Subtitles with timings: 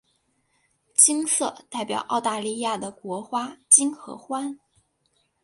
[0.95, 4.59] 金色代表澳大利亚的国花金合欢。